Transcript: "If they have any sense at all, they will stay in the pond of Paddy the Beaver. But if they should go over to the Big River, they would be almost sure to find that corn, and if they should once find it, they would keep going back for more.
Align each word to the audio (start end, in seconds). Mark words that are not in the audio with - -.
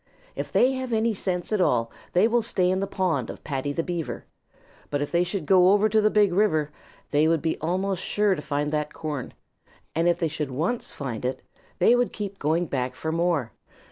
"If 0.35 0.51
they 0.51 0.71
have 0.71 0.93
any 0.93 1.13
sense 1.13 1.53
at 1.53 1.61
all, 1.61 1.91
they 2.13 2.27
will 2.27 2.41
stay 2.41 2.71
in 2.71 2.79
the 2.79 2.87
pond 2.87 3.29
of 3.29 3.43
Paddy 3.43 3.71
the 3.71 3.83
Beaver. 3.83 4.25
But 4.89 4.99
if 5.03 5.11
they 5.11 5.23
should 5.23 5.45
go 5.45 5.69
over 5.73 5.87
to 5.89 6.01
the 6.01 6.09
Big 6.09 6.33
River, 6.33 6.71
they 7.11 7.27
would 7.27 7.43
be 7.43 7.59
almost 7.59 8.03
sure 8.03 8.33
to 8.33 8.41
find 8.41 8.73
that 8.73 8.93
corn, 8.95 9.31
and 9.93 10.07
if 10.07 10.17
they 10.17 10.27
should 10.27 10.49
once 10.49 10.91
find 10.91 11.23
it, 11.23 11.43
they 11.77 11.95
would 11.95 12.13
keep 12.13 12.39
going 12.39 12.65
back 12.65 12.95
for 12.95 13.11
more. 13.11 13.51